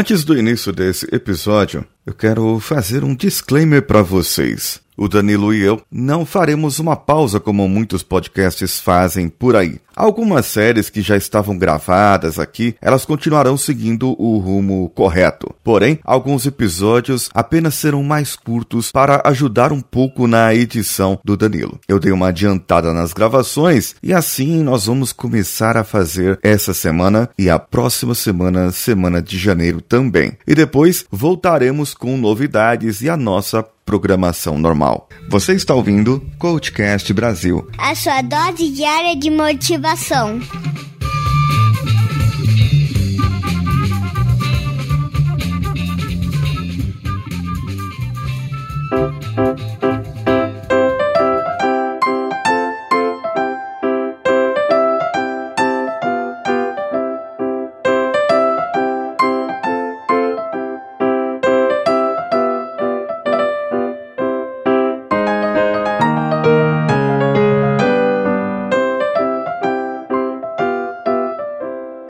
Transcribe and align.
Antes 0.00 0.22
do 0.22 0.38
início 0.38 0.72
desse 0.72 1.08
episódio, 1.12 1.84
eu 2.06 2.14
quero 2.14 2.60
fazer 2.60 3.02
um 3.02 3.16
disclaimer 3.16 3.82
para 3.82 4.00
vocês. 4.00 4.80
O 4.98 5.08
Danilo 5.08 5.54
e 5.54 5.62
eu 5.62 5.80
não 5.92 6.26
faremos 6.26 6.80
uma 6.80 6.96
pausa 6.96 7.38
como 7.38 7.68
muitos 7.68 8.02
podcasts 8.02 8.80
fazem 8.80 9.28
por 9.28 9.54
aí. 9.54 9.78
Algumas 9.94 10.46
séries 10.46 10.90
que 10.90 11.00
já 11.00 11.16
estavam 11.16 11.58
gravadas 11.58 12.38
aqui, 12.38 12.76
elas 12.80 13.04
continuarão 13.04 13.56
seguindo 13.56 14.14
o 14.20 14.38
rumo 14.38 14.88
correto. 14.90 15.52
Porém, 15.64 15.98
alguns 16.04 16.46
episódios 16.46 17.28
apenas 17.34 17.74
serão 17.74 18.02
mais 18.02 18.36
curtos 18.36 18.92
para 18.92 19.22
ajudar 19.24 19.72
um 19.72 19.80
pouco 19.80 20.26
na 20.26 20.54
edição 20.54 21.18
do 21.24 21.36
Danilo. 21.36 21.80
Eu 21.88 21.98
dei 21.98 22.12
uma 22.12 22.28
adiantada 22.28 22.92
nas 22.92 23.12
gravações 23.12 23.96
e 24.02 24.12
assim 24.12 24.62
nós 24.62 24.86
vamos 24.86 25.12
começar 25.12 25.76
a 25.76 25.82
fazer 25.82 26.38
essa 26.42 26.72
semana 26.72 27.28
e 27.38 27.50
a 27.50 27.58
próxima 27.58 28.14
semana, 28.14 28.70
semana 28.70 29.20
de 29.20 29.36
janeiro 29.36 29.80
também. 29.80 30.32
E 30.46 30.54
depois 30.54 31.06
voltaremos 31.10 31.92
com 31.92 32.16
novidades 32.16 33.00
e 33.02 33.08
a 33.08 33.16
nossa 33.16 33.64
programação 33.88 34.58
normal. 34.58 35.08
Você 35.30 35.54
está 35.54 35.74
ouvindo 35.74 36.22
Coachcast 36.38 37.10
Brasil. 37.14 37.66
A 37.78 37.94
sua 37.94 38.20
dose 38.20 38.68
diária 38.68 39.16
de 39.16 39.30
motivação. 39.30 40.38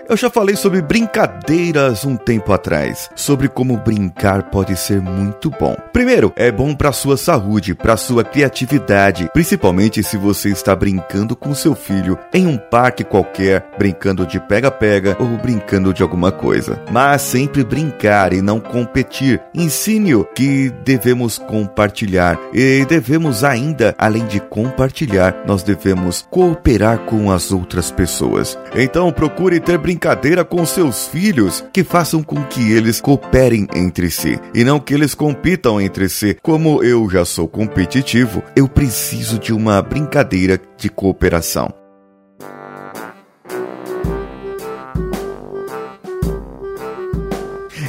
Eu 0.08 0.16
já 0.16 0.30
falei 0.30 0.56
sobre 0.56 0.80
brincadeiras 0.80 2.02
um 2.06 2.16
tempo 2.16 2.50
atrás, 2.50 3.10
sobre 3.14 3.46
como 3.46 3.76
brincar 3.76 4.44
pode 4.44 4.74
ser 4.74 5.02
muito 5.02 5.50
bom. 5.50 5.76
Primeiro, 5.92 6.32
é 6.34 6.50
bom 6.50 6.74
para 6.74 6.92
sua 6.92 7.18
saúde, 7.18 7.74
para 7.74 7.94
sua 7.94 8.24
criatividade, 8.24 9.28
principalmente 9.34 10.02
se 10.02 10.16
você 10.16 10.48
está 10.48 10.74
brincando 10.74 11.36
com 11.36 11.54
seu 11.54 11.74
filho 11.74 12.18
em 12.32 12.46
um 12.46 12.56
parque 12.56 13.04
qualquer, 13.04 13.68
brincando 13.78 14.24
de 14.24 14.40
pega-pega 14.40 15.14
ou 15.20 15.26
brincando 15.36 15.92
de 15.92 16.02
alguma 16.02 16.32
coisa. 16.32 16.82
Mas 16.90 17.20
sempre 17.20 17.62
brincar 17.62 18.32
e 18.32 18.40
não 18.40 18.60
competir. 18.60 19.42
Ensine-o 19.54 20.24
que 20.24 20.70
devemos 20.86 21.36
compartilhar 21.36 22.38
e 22.54 22.82
devemos 22.86 23.44
ainda, 23.44 23.94
além 23.98 24.24
de 24.24 24.40
compartilhar, 24.40 25.42
nós 25.46 25.62
devemos 25.62 26.26
cooperar 26.30 27.00
com 27.00 27.30
as 27.30 27.52
outras 27.52 27.90
pessoas. 27.90 28.58
Então 28.74 29.12
procure 29.12 29.60
ter 29.60 29.76
brincadeira 29.76 29.97
brincadeira 29.98 30.44
com 30.44 30.64
seus 30.64 31.08
filhos 31.08 31.64
que 31.72 31.82
façam 31.82 32.22
com 32.22 32.44
que 32.44 32.70
eles 32.70 33.00
cooperem 33.00 33.66
entre 33.74 34.08
si 34.12 34.38
e 34.54 34.62
não 34.62 34.78
que 34.78 34.94
eles 34.94 35.12
compitam 35.12 35.80
entre 35.80 36.08
si. 36.08 36.36
Como 36.40 36.84
eu 36.84 37.10
já 37.10 37.24
sou 37.24 37.48
competitivo, 37.48 38.40
eu 38.54 38.68
preciso 38.68 39.40
de 39.40 39.52
uma 39.52 39.82
brincadeira 39.82 40.60
de 40.76 40.88
cooperação. 40.88 41.77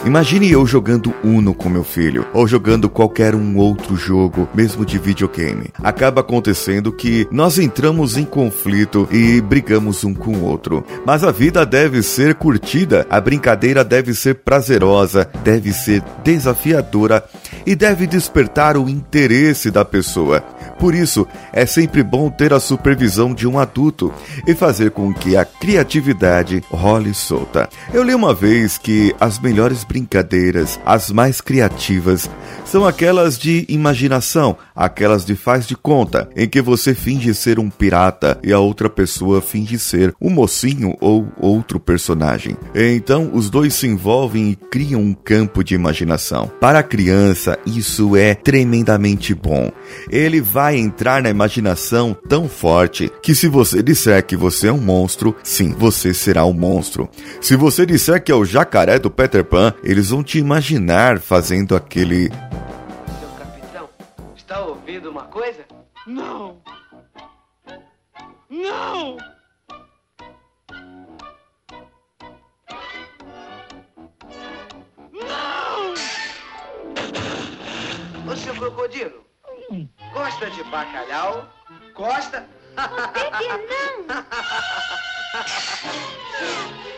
Imagine 0.09 0.49
eu 0.49 0.65
jogando 0.65 1.13
Uno 1.23 1.53
com 1.53 1.69
meu 1.69 1.83
filho, 1.83 2.25
ou 2.33 2.47
jogando 2.47 2.89
qualquer 2.89 3.35
um 3.35 3.55
outro 3.57 3.95
jogo, 3.95 4.49
mesmo 4.55 4.83
de 4.83 4.97
videogame. 4.97 5.69
Acaba 5.83 6.21
acontecendo 6.21 6.91
que 6.91 7.27
nós 7.31 7.59
entramos 7.59 8.17
em 8.17 8.25
conflito 8.25 9.07
e 9.11 9.39
brigamos 9.39 10.03
um 10.03 10.15
com 10.15 10.31
o 10.31 10.43
outro. 10.45 10.83
Mas 11.05 11.23
a 11.23 11.29
vida 11.29 11.63
deve 11.63 12.01
ser 12.01 12.33
curtida, 12.33 13.05
a 13.07 13.21
brincadeira 13.21 13.83
deve 13.83 14.15
ser 14.15 14.37
prazerosa, 14.37 15.29
deve 15.43 15.71
ser 15.71 16.01
desafiadora 16.23 17.23
e 17.63 17.75
deve 17.75 18.07
despertar 18.07 18.77
o 18.77 18.89
interesse 18.89 19.69
da 19.69 19.85
pessoa. 19.85 20.43
Por 20.79 20.95
isso, 20.95 21.27
é 21.51 21.65
sempre 21.65 22.01
bom 22.01 22.29
ter 22.29 22.53
a 22.53 22.59
supervisão 22.59 23.33
de 23.33 23.45
um 23.45 23.59
adulto 23.59 24.11
e 24.47 24.55
fazer 24.55 24.91
com 24.91 25.13
que 25.13 25.35
a 25.35 25.43
criatividade 25.43 26.63
role 26.71 27.13
solta. 27.13 27.67
Eu 27.93 28.01
li 28.01 28.15
uma 28.15 28.33
vez 28.33 28.77
que 28.77 29.13
as 29.19 29.39
melhores 29.39 29.83
brincadeiras, 29.83 29.98
as 30.85 31.11
mais 31.11 31.41
criativas, 31.41 32.29
são 32.65 32.85
aquelas 32.85 33.37
de 33.37 33.65
imaginação, 33.67 34.55
aquelas 34.75 35.25
de 35.25 35.35
faz 35.35 35.65
de 35.65 35.75
conta, 35.75 36.29
em 36.35 36.47
que 36.47 36.61
você 36.61 36.93
finge 36.93 37.33
ser 37.33 37.57
um 37.57 37.69
pirata 37.69 38.39
e 38.43 38.53
a 38.53 38.59
outra 38.59 38.89
pessoa 38.89 39.41
finge 39.41 39.79
ser 39.79 40.13
um 40.21 40.29
mocinho 40.29 40.95
ou 41.01 41.27
outro 41.39 41.79
personagem. 41.79 42.55
Então, 42.75 43.31
os 43.33 43.49
dois 43.49 43.73
se 43.73 43.87
envolvem 43.87 44.51
e 44.51 44.55
criam 44.55 45.01
um 45.01 45.13
campo 45.13 45.63
de 45.63 45.73
imaginação. 45.73 46.51
Para 46.59 46.79
a 46.79 46.83
criança, 46.83 47.57
isso 47.65 48.15
é 48.15 48.35
tremendamente 48.35 49.33
bom. 49.33 49.71
Ele 50.11 50.41
vai 50.41 50.77
entrar 50.77 51.23
na 51.23 51.29
imaginação 51.29 52.15
tão 52.27 52.47
forte 52.47 53.11
que 53.21 53.33
se 53.33 53.47
você 53.47 53.81
disser 53.81 54.25
que 54.25 54.35
você 54.35 54.67
é 54.67 54.71
um 54.71 54.77
monstro, 54.77 55.35
sim, 55.43 55.73
você 55.77 56.13
será 56.13 56.45
um 56.45 56.53
monstro. 56.53 57.09
Se 57.41 57.55
você 57.55 57.85
disser 57.85 58.23
que 58.23 58.31
é 58.31 58.35
o 58.35 58.45
jacaré 58.45 58.99
do 58.99 59.09
Peter 59.09 59.43
Pan, 59.43 59.73
eles 59.89 60.11
vão 60.11 60.23
te 60.23 60.37
imaginar 60.37 61.19
fazendo 61.19 61.75
aquele 61.75 62.29
Seu 62.29 63.29
capitão, 63.39 63.89
está 64.35 64.61
ouvindo 64.61 65.09
uma 65.09 65.23
coisa? 65.23 65.65
Não! 66.05 66.61
Não! 68.47 69.17
Não! 75.11 75.93
Ô, 78.31 78.35
seu 78.35 78.53
crocodilo, 78.53 79.25
gosta 80.13 80.51
de 80.51 80.63
bacalhau? 80.65 81.51
Gosta? 81.95 82.47
não! 82.77 84.09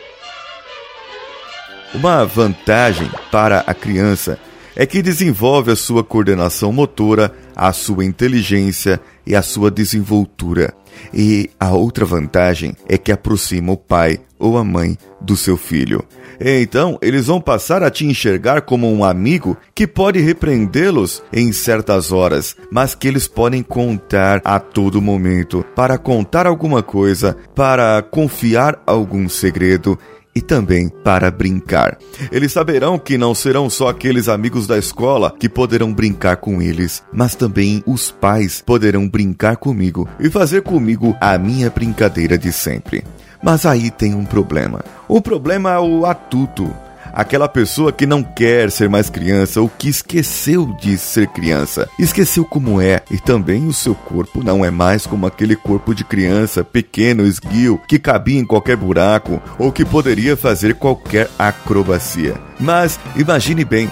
Uma 1.94 2.24
vantagem 2.24 3.10
para 3.30 3.60
a 3.66 3.74
criança 3.74 4.38
é 4.74 4.86
que 4.86 5.02
desenvolve 5.02 5.70
a 5.70 5.76
sua 5.76 6.02
coordenação 6.02 6.72
motora, 6.72 7.30
a 7.54 7.70
sua 7.70 8.02
inteligência 8.02 8.98
e 9.26 9.36
a 9.36 9.42
sua 9.42 9.70
desenvoltura. 9.70 10.72
E 11.12 11.50
a 11.60 11.72
outra 11.72 12.06
vantagem 12.06 12.74
é 12.88 12.96
que 12.96 13.12
aproxima 13.12 13.72
o 13.72 13.76
pai 13.76 14.20
ou 14.38 14.56
a 14.56 14.64
mãe 14.64 14.96
do 15.20 15.36
seu 15.36 15.58
filho. 15.58 16.02
Então, 16.40 16.98
eles 17.02 17.26
vão 17.26 17.40
passar 17.40 17.82
a 17.82 17.90
te 17.90 18.06
enxergar 18.06 18.62
como 18.62 18.90
um 18.90 19.04
amigo 19.04 19.56
que 19.74 19.86
pode 19.86 20.18
repreendê-los 20.18 21.22
em 21.30 21.52
certas 21.52 22.10
horas, 22.10 22.56
mas 22.70 22.94
que 22.94 23.06
eles 23.06 23.28
podem 23.28 23.62
contar 23.62 24.40
a 24.44 24.58
todo 24.58 25.02
momento 25.02 25.64
para 25.76 25.98
contar 25.98 26.46
alguma 26.46 26.82
coisa, 26.82 27.36
para 27.54 28.02
confiar 28.02 28.82
algum 28.86 29.28
segredo 29.28 29.98
e 30.34 30.40
também 30.40 30.88
para 30.88 31.30
brincar. 31.30 31.98
Eles 32.30 32.52
saberão 32.52 32.98
que 32.98 33.18
não 33.18 33.34
serão 33.34 33.68
só 33.68 33.88
aqueles 33.88 34.28
amigos 34.28 34.66
da 34.66 34.78
escola 34.78 35.34
que 35.38 35.48
poderão 35.48 35.92
brincar 35.92 36.36
com 36.36 36.60
eles, 36.60 37.02
mas 37.12 37.34
também 37.34 37.82
os 37.86 38.10
pais 38.10 38.62
poderão 38.64 39.08
brincar 39.08 39.56
comigo 39.56 40.08
e 40.18 40.30
fazer 40.30 40.62
comigo 40.62 41.16
a 41.20 41.36
minha 41.38 41.70
brincadeira 41.70 42.38
de 42.38 42.52
sempre. 42.52 43.04
Mas 43.42 43.66
aí 43.66 43.90
tem 43.90 44.14
um 44.14 44.24
problema. 44.24 44.84
O 45.08 45.20
problema 45.20 45.72
é 45.72 45.78
o 45.78 46.06
atuto 46.06 46.72
aquela 47.12 47.48
pessoa 47.48 47.92
que 47.92 48.06
não 48.06 48.22
quer 48.22 48.70
ser 48.70 48.88
mais 48.88 49.10
criança 49.10 49.60
ou 49.60 49.68
que 49.68 49.88
esqueceu 49.88 50.66
de 50.80 50.96
ser 50.96 51.26
criança, 51.28 51.88
esqueceu 51.98 52.44
como 52.44 52.80
é 52.80 53.02
e 53.10 53.18
também 53.18 53.66
o 53.66 53.72
seu 53.72 53.94
corpo 53.94 54.42
não 54.42 54.64
é 54.64 54.70
mais 54.70 55.06
como 55.06 55.26
aquele 55.26 55.54
corpo 55.54 55.94
de 55.94 56.04
criança 56.04 56.64
pequeno, 56.64 57.26
esguio, 57.26 57.80
que 57.86 57.98
cabia 57.98 58.40
em 58.40 58.44
qualquer 58.44 58.76
buraco 58.76 59.42
ou 59.58 59.70
que 59.70 59.84
poderia 59.84 60.36
fazer 60.36 60.74
qualquer 60.74 61.28
acrobacia. 61.38 62.34
Mas 62.58 62.98
imagine 63.16 63.64
bem, 63.64 63.90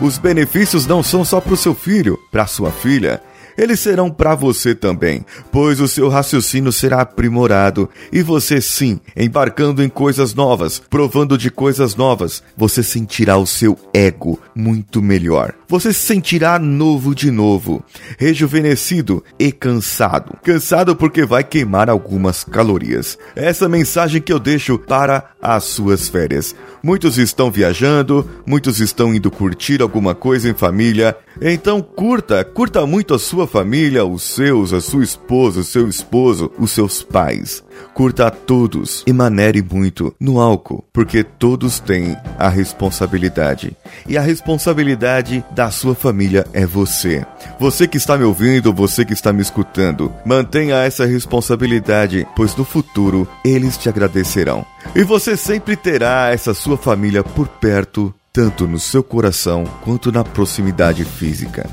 os 0.00 0.18
benefícios 0.18 0.86
não 0.86 1.02
são 1.02 1.24
só 1.24 1.40
para 1.40 1.54
o 1.54 1.56
seu 1.56 1.74
filho, 1.74 2.18
para 2.30 2.46
sua 2.46 2.70
filha 2.70 3.20
eles 3.56 3.80
serão 3.80 4.10
para 4.10 4.34
você 4.34 4.74
também, 4.74 5.24
pois 5.50 5.80
o 5.80 5.88
seu 5.88 6.08
raciocínio 6.08 6.72
será 6.72 7.00
aprimorado 7.02 7.88
e 8.12 8.22
você 8.22 8.60
sim, 8.60 9.00
embarcando 9.16 9.82
em 9.82 9.88
coisas 9.88 10.34
novas, 10.34 10.82
provando 10.90 11.36
de 11.36 11.50
coisas 11.50 11.94
novas, 11.94 12.42
você 12.56 12.82
sentirá 12.82 13.36
o 13.36 13.46
seu 13.46 13.78
ego 13.94 14.38
muito 14.54 15.02
melhor. 15.02 15.54
Você 15.72 15.90
se 15.90 16.00
sentirá 16.00 16.58
novo 16.58 17.14
de 17.14 17.30
novo, 17.30 17.82
rejuvenescido 18.18 19.24
e 19.38 19.50
cansado. 19.50 20.36
Cansado 20.42 20.94
porque 20.94 21.24
vai 21.24 21.42
queimar 21.42 21.88
algumas 21.88 22.44
calorias. 22.44 23.18
Essa 23.34 23.70
mensagem 23.70 24.20
que 24.20 24.30
eu 24.30 24.38
deixo 24.38 24.78
para 24.78 25.30
as 25.40 25.64
suas 25.64 26.10
férias. 26.10 26.54
Muitos 26.82 27.16
estão 27.16 27.50
viajando, 27.50 28.28
muitos 28.44 28.80
estão 28.80 29.14
indo 29.14 29.30
curtir 29.30 29.80
alguma 29.80 30.14
coisa 30.14 30.50
em 30.50 30.52
família. 30.52 31.16
Então 31.40 31.80
curta, 31.80 32.44
curta 32.44 32.84
muito 32.86 33.14
a 33.14 33.18
sua 33.18 33.46
família, 33.46 34.04
os 34.04 34.22
seus, 34.24 34.74
a 34.74 34.80
sua 34.80 35.02
esposa, 35.02 35.60
o 35.60 35.64
seu 35.64 35.88
esposo, 35.88 36.52
os 36.58 36.70
seus 36.70 37.02
pais. 37.02 37.64
Curta 37.94 38.28
a 38.28 38.30
todos 38.30 39.02
e 39.06 39.12
manere 39.12 39.62
muito 39.62 40.14
no 40.18 40.40
álcool, 40.40 40.84
porque 40.92 41.22
todos 41.22 41.78
têm 41.78 42.16
a 42.38 42.48
responsabilidade. 42.48 43.76
E 44.06 44.16
a 44.16 44.22
responsabilidade 44.22 45.44
da 45.50 45.70
sua 45.70 45.94
família 45.94 46.46
é 46.52 46.64
você. 46.64 47.24
Você 47.60 47.86
que 47.86 47.98
está 47.98 48.16
me 48.16 48.24
ouvindo, 48.24 48.72
você 48.72 49.04
que 49.04 49.12
está 49.12 49.32
me 49.32 49.42
escutando, 49.42 50.12
mantenha 50.24 50.76
essa 50.76 51.04
responsabilidade, 51.04 52.26
pois 52.34 52.56
no 52.56 52.64
futuro 52.64 53.28
eles 53.44 53.76
te 53.76 53.88
agradecerão. 53.88 54.64
E 54.94 55.02
você 55.02 55.36
sempre 55.36 55.76
terá 55.76 56.30
essa 56.30 56.54
sua 56.54 56.76
família 56.76 57.22
por 57.22 57.46
perto, 57.46 58.12
tanto 58.32 58.66
no 58.66 58.78
seu 58.78 59.02
coração 59.02 59.64
quanto 59.84 60.10
na 60.10 60.24
proximidade 60.24 61.04
física. 61.04 61.68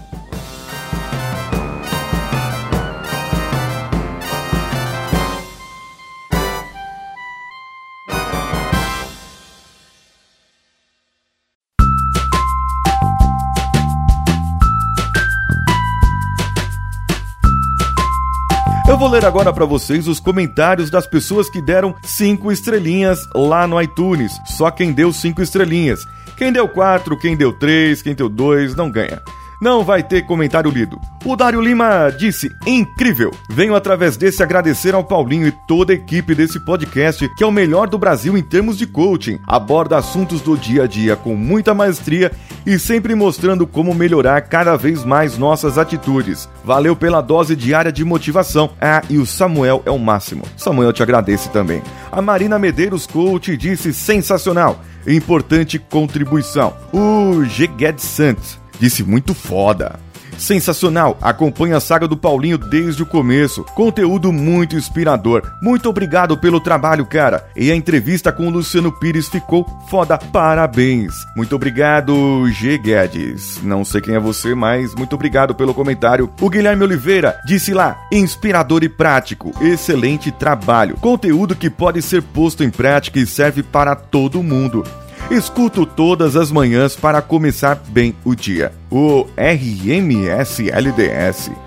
Eu 18.89 18.97
vou 18.97 19.07
ler 19.07 19.23
agora 19.23 19.53
para 19.53 19.65
vocês 19.65 20.07
os 20.07 20.19
comentários 20.19 20.89
das 20.89 21.05
pessoas 21.05 21.47
que 21.47 21.61
deram 21.61 21.93
cinco 22.03 22.51
estrelinhas 22.51 23.19
lá 23.35 23.67
no 23.67 23.79
iTunes. 23.79 24.31
Só 24.47 24.71
quem 24.71 24.91
deu 24.91 25.13
cinco 25.13 25.43
estrelinhas. 25.43 26.07
Quem 26.35 26.51
deu 26.51 26.67
quatro, 26.67 27.15
quem 27.15 27.37
deu 27.37 27.53
três, 27.53 28.01
quem 28.01 28.15
deu 28.15 28.27
dois, 28.27 28.73
não 28.73 28.89
ganha 28.89 29.21
não 29.61 29.83
vai 29.83 30.01
ter 30.01 30.25
comentário 30.25 30.71
lido. 30.71 30.99
O 31.25 31.35
Dário 31.35 31.61
Lima 31.61 32.09
disse: 32.09 32.49
incrível! 32.65 33.31
Venho 33.49 33.75
através 33.75 34.15
desse 34.15 34.41
agradecer 34.41 34.95
ao 34.95 35.03
Paulinho 35.03 35.47
e 35.47 35.53
toda 35.67 35.91
a 35.91 35.95
equipe 35.95 36.33
desse 36.33 36.59
podcast, 36.59 37.27
que 37.35 37.43
é 37.43 37.47
o 37.47 37.51
melhor 37.51 37.89
do 37.89 37.97
Brasil 37.97 38.37
em 38.37 38.43
termos 38.43 38.77
de 38.77 38.87
coaching. 38.87 39.39
Aborda 39.45 39.97
assuntos 39.97 40.41
do 40.41 40.57
dia 40.57 40.83
a 40.83 40.87
dia 40.87 41.15
com 41.15 41.35
muita 41.35 41.73
maestria 41.73 42.31
e 42.65 42.79
sempre 42.79 43.15
mostrando 43.15 43.67
como 43.67 43.93
melhorar 43.93 44.41
cada 44.41 44.77
vez 44.77 45.03
mais 45.03 45.37
nossas 45.37 45.77
atitudes. 45.77 46.47
Valeu 46.63 46.95
pela 46.95 47.21
dose 47.21 47.55
diária 47.55 47.91
de 47.91 48.05
motivação. 48.05 48.71
Ah, 48.79 49.01
e 49.09 49.17
o 49.17 49.25
Samuel 49.25 49.81
é 49.85 49.91
o 49.91 49.99
máximo. 49.99 50.43
Samuel 50.55 50.93
te 50.93 51.03
agradece 51.03 51.49
também. 51.49 51.81
A 52.11 52.21
Marina 52.21 52.57
Medeiros 52.57 53.05
Coach 53.05 53.57
disse: 53.57 53.93
sensacional! 53.93 54.79
Importante 55.07 55.79
contribuição. 55.79 56.73
O 56.93 57.43
G. 57.45 57.67
Guedes 57.67 58.03
Santos 58.03 58.59
Disse 58.79 59.03
muito 59.03 59.33
foda. 59.33 59.99
Sensacional! 60.39 61.17
Acompanhe 61.21 61.73
a 61.73 61.79
saga 61.79 62.07
do 62.07 62.15
Paulinho 62.15 62.57
desde 62.57 63.03
o 63.03 63.05
começo. 63.05 63.63
Conteúdo 63.75 64.31
muito 64.31 64.75
inspirador. 64.75 65.43
Muito 65.61 65.89
obrigado 65.89 66.37
pelo 66.37 66.61
trabalho, 66.61 67.05
cara. 67.05 67.45
E 67.55 67.69
a 67.69 67.75
entrevista 67.75 68.31
com 68.31 68.47
o 68.47 68.49
Luciano 68.49 68.91
Pires 68.91 69.27
ficou 69.27 69.65
foda. 69.89 70.17
Parabéns. 70.17 71.13
Muito 71.35 71.55
obrigado, 71.55 72.49
G. 72.51 72.77
Guedes. 72.77 73.59
Não 73.61 73.83
sei 73.83 73.99
quem 73.99 74.15
é 74.15 74.19
você, 74.19 74.55
mas 74.55 74.95
muito 74.95 75.13
obrigado 75.13 75.53
pelo 75.53 75.73
comentário. 75.73 76.31
O 76.39 76.49
Guilherme 76.49 76.83
Oliveira 76.83 77.37
disse 77.45 77.73
lá: 77.73 77.97
inspirador 78.11 78.83
e 78.83 78.89
prático. 78.89 79.51
Excelente 79.61 80.31
trabalho. 80.31 80.95
Conteúdo 80.97 81.55
que 81.55 81.69
pode 81.69 82.01
ser 82.01 82.21
posto 82.21 82.63
em 82.63 82.69
prática 82.69 83.19
e 83.19 83.25
serve 83.25 83.61
para 83.61 83.93
todo 83.93 84.41
mundo. 84.41 84.85
Escuto 85.31 85.85
todas 85.85 86.35
as 86.35 86.51
manhãs 86.51 86.95
para 86.95 87.21
começar 87.21 87.79
bem 87.89 88.15
o 88.25 88.33
dia. 88.33 88.71
O 88.89 89.27
RMSLDS 89.37 90.81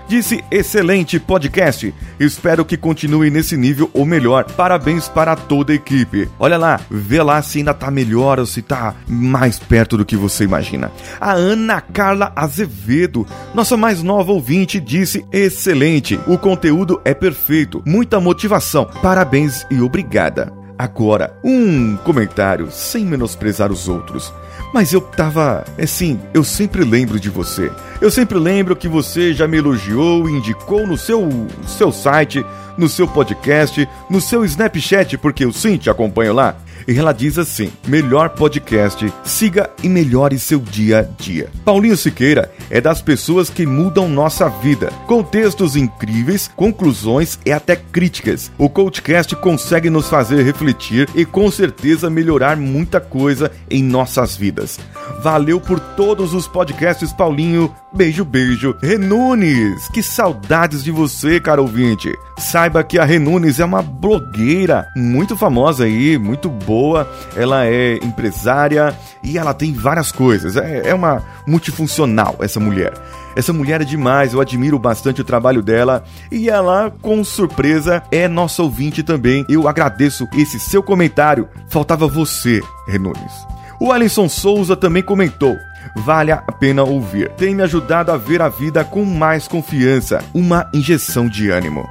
disse: 0.05 0.43
excelente 0.51 1.17
podcast. 1.17 1.93
Espero 2.19 2.65
que 2.65 2.75
continue 2.75 3.29
nesse 3.29 3.55
nível 3.55 3.89
ou 3.93 4.05
melhor. 4.05 4.43
Parabéns 4.51 5.07
para 5.07 5.37
toda 5.37 5.71
a 5.71 5.75
equipe. 5.75 6.27
Olha 6.37 6.57
lá, 6.57 6.81
vê 6.91 7.23
lá 7.23 7.41
se 7.41 7.59
ainda 7.59 7.73
tá 7.73 7.89
melhor 7.89 8.37
ou 8.37 8.45
se 8.45 8.61
tá 8.61 8.95
mais 9.07 9.59
perto 9.59 9.95
do 9.95 10.03
que 10.03 10.17
você 10.17 10.43
imagina. 10.43 10.91
A 11.21 11.31
Ana 11.31 11.79
Carla 11.79 12.33
Azevedo, 12.35 13.25
nossa 13.55 13.77
mais 13.77 14.03
nova 14.03 14.33
ouvinte, 14.33 14.77
disse: 14.77 15.25
excelente. 15.31 16.19
O 16.27 16.37
conteúdo 16.37 16.99
é 17.05 17.13
perfeito. 17.13 17.81
Muita 17.85 18.19
motivação. 18.19 18.89
Parabéns 19.01 19.65
e 19.71 19.79
obrigada. 19.79 20.62
Agora, 20.77 21.37
um 21.43 21.95
comentário 21.97 22.71
sem 22.71 23.05
menosprezar 23.05 23.71
os 23.71 23.87
outros. 23.87 24.33
Mas 24.73 24.91
eu 24.91 25.01
tava. 25.01 25.63
Assim, 25.81 26.19
eu 26.33 26.43
sempre 26.43 26.83
lembro 26.83 27.19
de 27.19 27.29
você. 27.29 27.71
Eu 28.01 28.09
sempre 28.09 28.39
lembro 28.39 28.75
que 28.75 28.87
você 28.87 29.33
já 29.33 29.47
me 29.47 29.57
elogiou 29.57 30.27
e 30.27 30.33
indicou 30.33 30.87
no 30.87 30.97
seu, 30.97 31.29
seu 31.67 31.91
site, 31.91 32.43
no 32.75 32.89
seu 32.89 33.07
podcast, 33.07 33.87
no 34.09 34.19
seu 34.19 34.43
Snapchat, 34.43 35.17
porque 35.19 35.45
eu 35.45 35.53
sim 35.53 35.77
te 35.77 35.89
acompanho 35.89 36.33
lá. 36.33 36.55
E 36.87 36.97
ela 36.97 37.13
diz 37.13 37.37
assim: 37.37 37.71
melhor 37.87 38.29
podcast, 38.29 39.11
siga 39.23 39.69
e 39.81 39.89
melhore 39.89 40.37
seu 40.39 40.59
dia 40.59 40.99
a 40.99 41.01
dia. 41.01 41.49
Paulinho 41.63 41.97
Siqueira 41.97 42.51
é 42.69 42.81
das 42.81 43.01
pessoas 43.01 43.49
que 43.49 43.65
mudam 43.65 44.07
nossa 44.07 44.49
vida, 44.49 44.91
com 45.07 45.23
textos 45.23 45.75
incríveis, 45.75 46.49
conclusões 46.55 47.39
e 47.45 47.51
até 47.51 47.75
críticas. 47.75 48.51
O 48.57 48.69
Coachcast 48.69 49.35
consegue 49.37 49.89
nos 49.89 50.09
fazer 50.09 50.43
refletir 50.43 51.09
e 51.15 51.25
com 51.25 51.49
certeza 51.49 52.09
melhorar 52.09 52.57
muita 52.57 52.99
coisa 52.99 53.51
em 53.69 53.83
nossas 53.83 54.35
vidas. 54.35 54.79
Valeu 55.21 55.59
por 55.59 55.79
todos 55.79 56.33
os 56.33 56.47
podcasts, 56.47 57.13
Paulinho. 57.13 57.73
Beijo, 57.93 58.25
beijo. 58.25 58.75
Renunes, 58.81 59.87
que 59.89 60.01
saudades 60.01 60.83
de 60.83 60.91
você, 60.91 61.39
cara 61.39 61.61
ouvinte. 61.61 62.11
Saiba 62.39 62.83
que 62.83 62.97
a 62.97 63.05
Renunes 63.05 63.59
é 63.59 63.65
uma 63.65 63.81
blogueira 63.81 64.87
muito 64.95 65.37
famosa 65.37 65.85
aí, 65.85 66.17
muito 66.17 66.49
boa. 66.63 67.09
Ela 67.35 67.65
é 67.65 67.95
empresária 67.95 68.97
e 69.23 69.37
ela 69.37 69.53
tem 69.53 69.73
várias 69.73 70.11
coisas. 70.11 70.57
É, 70.57 70.89
é 70.89 70.93
uma 70.93 71.21
multifuncional 71.45 72.37
essa 72.39 72.59
mulher. 72.59 72.93
Essa 73.35 73.51
mulher 73.51 73.81
é 73.81 73.85
demais, 73.85 74.33
eu 74.33 74.41
admiro 74.41 74.77
bastante 74.77 75.21
o 75.21 75.23
trabalho 75.23 75.61
dela 75.61 76.03
e 76.31 76.49
ela, 76.49 76.93
com 77.01 77.23
surpresa, 77.23 78.03
é 78.11 78.27
nossa 78.27 78.61
ouvinte 78.61 79.01
também. 79.01 79.43
Eu 79.49 79.67
agradeço 79.67 80.27
esse 80.33 80.59
seu 80.59 80.83
comentário. 80.83 81.47
Faltava 81.67 82.07
você, 82.07 82.61
Renunes. 82.87 83.33
O 83.79 83.91
Alisson 83.91 84.29
Souza 84.29 84.75
também 84.75 85.01
comentou: 85.01 85.57
vale 85.95 86.31
a 86.31 86.37
pena 86.37 86.83
ouvir. 86.83 87.29
Tem 87.31 87.55
me 87.55 87.63
ajudado 87.63 88.11
a 88.11 88.17
ver 88.17 88.41
a 88.41 88.49
vida 88.49 88.83
com 88.83 89.03
mais 89.03 89.47
confiança, 89.47 90.23
uma 90.33 90.69
injeção 90.73 91.27
de 91.27 91.49
ânimo. 91.49 91.83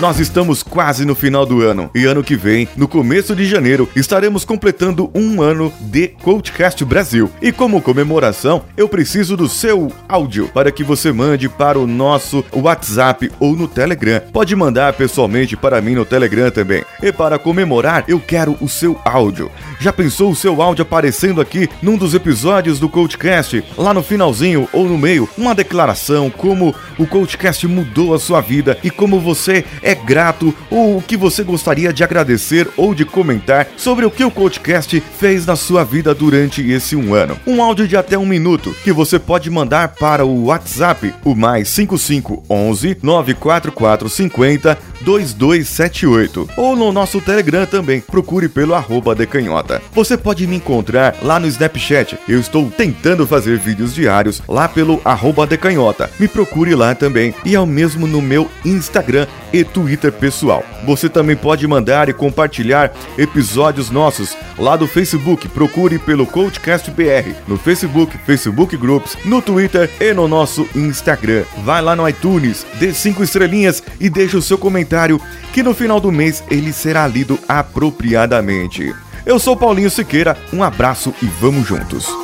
Nós 0.00 0.18
estamos 0.18 0.62
quase 0.62 1.04
no 1.04 1.14
final 1.14 1.44
do 1.44 1.60
ano 1.60 1.90
e 1.94 2.06
ano 2.06 2.24
que 2.24 2.34
vem, 2.34 2.66
no 2.74 2.88
começo 2.88 3.36
de 3.36 3.44
janeiro, 3.44 3.86
estaremos 3.94 4.46
completando 4.46 5.10
um 5.14 5.42
ano 5.42 5.70
de 5.78 6.08
Coachcast 6.08 6.82
Brasil. 6.86 7.30
E 7.42 7.52
como 7.52 7.82
comemoração, 7.82 8.64
eu 8.78 8.88
preciso 8.88 9.36
do 9.36 9.46
seu 9.46 9.92
áudio 10.08 10.48
para 10.54 10.72
que 10.72 10.82
você 10.82 11.12
mande 11.12 11.50
para 11.50 11.78
o 11.78 11.86
nosso 11.86 12.42
WhatsApp 12.50 13.30
ou 13.38 13.54
no 13.54 13.68
Telegram. 13.68 14.22
Pode 14.32 14.56
mandar 14.56 14.94
pessoalmente 14.94 15.54
para 15.54 15.82
mim 15.82 15.94
no 15.94 16.06
Telegram 16.06 16.50
também. 16.50 16.82
E 17.02 17.12
para 17.12 17.38
comemorar, 17.38 18.04
eu 18.08 18.18
quero 18.18 18.56
o 18.58 18.70
seu 18.70 18.98
áudio. 19.04 19.50
Já 19.78 19.92
pensou 19.92 20.30
o 20.30 20.36
seu 20.36 20.62
áudio 20.62 20.82
aparecendo 20.82 21.42
aqui 21.42 21.68
num 21.82 21.98
dos 21.98 22.14
episódios 22.14 22.80
do 22.80 22.88
Coachcast, 22.88 23.62
lá 23.76 23.92
no 23.92 24.02
finalzinho 24.02 24.66
ou 24.72 24.88
no 24.88 24.96
meio, 24.96 25.28
uma 25.36 25.54
declaração 25.54 26.30
como 26.30 26.74
o 26.98 27.06
Coachcast 27.06 27.66
mudou 27.66 28.14
a 28.14 28.18
sua 28.18 28.40
vida 28.40 28.78
e 28.82 28.90
como 28.90 29.20
você 29.20 29.62
é 29.82 29.89
é 29.90 29.94
grato 29.94 30.54
ou 30.70 30.98
o 30.98 31.02
que 31.02 31.16
você 31.16 31.42
gostaria 31.42 31.92
de 31.92 32.04
agradecer 32.04 32.68
ou 32.76 32.94
de 32.94 33.04
comentar 33.04 33.66
sobre 33.76 34.04
o 34.04 34.10
que 34.10 34.24
o 34.24 34.30
Coachcast 34.30 35.02
fez 35.18 35.44
na 35.44 35.56
sua 35.56 35.84
vida 35.84 36.14
durante 36.14 36.68
esse 36.70 36.94
um 36.94 37.12
ano. 37.12 37.36
Um 37.44 37.60
áudio 37.60 37.88
de 37.88 37.96
até 37.96 38.16
um 38.16 38.26
minuto 38.26 38.74
que 38.84 38.92
você 38.92 39.18
pode 39.18 39.50
mandar 39.50 39.88
para 39.88 40.24
o 40.24 40.44
WhatsApp, 40.44 41.12
o 41.24 41.34
mais 41.34 41.68
5511 41.68 42.98
94450 43.02 44.78
2278 45.02 46.48
ou 46.56 46.76
no 46.76 46.92
nosso 46.92 47.20
Telegram 47.20 47.66
também. 47.66 48.00
Procure 48.00 48.48
pelo 48.48 48.74
arroba 48.74 49.14
decanhota. 49.14 49.82
Você 49.92 50.16
pode 50.16 50.46
me 50.46 50.56
encontrar 50.56 51.16
lá 51.22 51.38
no 51.38 51.46
Snapchat. 51.46 52.18
Eu 52.28 52.40
estou 52.40 52.70
tentando 52.70 53.26
fazer 53.26 53.58
vídeos 53.58 53.94
diários 53.94 54.42
lá 54.48 54.68
pelo 54.68 55.00
arroba 55.04 55.46
decanhota. 55.46 56.10
Me 56.18 56.28
procure 56.28 56.74
lá 56.74 56.94
também 56.94 57.34
e 57.44 57.56
ao 57.56 57.66
mesmo 57.66 58.06
no 58.06 58.20
meu 58.20 58.48
Instagram 58.64 59.26
e 59.52 59.64
Twitter 59.64 60.12
pessoal. 60.12 60.64
Você 60.84 61.08
também 61.08 61.36
pode 61.36 61.66
mandar 61.66 62.08
e 62.08 62.12
compartilhar 62.12 62.92
episódios 63.18 63.90
nossos 63.90 64.36
lá 64.58 64.76
do 64.76 64.86
Facebook. 64.86 65.48
Procure 65.48 65.98
pelo 65.98 66.26
Coachcast 66.26 66.90
BR 66.90 67.34
no 67.46 67.56
Facebook, 67.56 68.16
Facebook 68.18 68.76
Groups, 68.76 69.16
no 69.24 69.42
Twitter 69.42 69.90
e 70.00 70.12
no 70.12 70.28
nosso 70.28 70.68
Instagram. 70.74 71.44
Vai 71.64 71.82
lá 71.82 71.96
no 71.96 72.08
iTunes, 72.08 72.64
dê 72.78 72.92
cinco 72.92 73.22
estrelinhas 73.22 73.82
e 73.98 74.08
deixe 74.08 74.36
o 74.36 74.42
seu 74.42 74.58
comentário 74.90 75.20
que 75.52 75.62
no 75.62 75.72
final 75.72 76.00
do 76.00 76.10
mês 76.10 76.42
ele 76.50 76.72
será 76.72 77.06
lido 77.06 77.38
apropriadamente. 77.48 78.92
Eu 79.24 79.38
sou 79.38 79.56
Paulinho 79.56 79.90
Siqueira, 79.90 80.36
um 80.52 80.62
abraço 80.62 81.14
e 81.22 81.26
vamos 81.26 81.66
juntos. 81.66 82.19